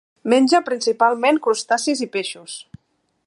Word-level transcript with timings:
Menja 0.31 0.61
principalment 0.69 1.37
crustacis 1.49 2.03
i 2.07 2.09
peixos. 2.17 2.57